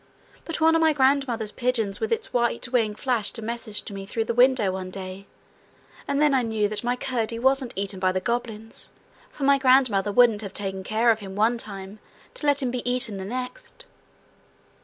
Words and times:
But 0.45 0.59
one 0.59 0.73
of 0.73 0.81
my 0.81 0.93
grandmother's 0.93 1.51
pigeons 1.51 1.99
with 1.99 2.11
its 2.11 2.33
white 2.33 2.67
wing 2.69 2.95
flashed 2.95 3.37
a 3.37 3.41
message 3.43 3.83
to 3.83 3.93
me 3.93 4.07
through 4.07 4.25
the 4.25 4.33
window 4.33 4.71
one 4.71 4.89
day, 4.89 5.27
and 6.07 6.19
then 6.19 6.33
I 6.33 6.41
knew 6.41 6.67
that 6.69 6.83
my 6.83 6.95
Curdie 6.95 7.37
wasn't 7.37 7.71
eaten 7.75 7.99
by 7.99 8.11
the 8.11 8.19
goblins, 8.19 8.89
for 9.29 9.43
my 9.43 9.59
grandmother 9.59 10.11
wouldn't 10.11 10.41
have 10.41 10.53
taken 10.55 10.83
care 10.83 11.11
of 11.11 11.19
him 11.19 11.35
one 11.35 11.59
time 11.59 11.99
to 12.33 12.47
let 12.47 12.63
him 12.63 12.71
be 12.71 12.81
eaten 12.91 13.17
the 13.17 13.25
next. 13.25 13.85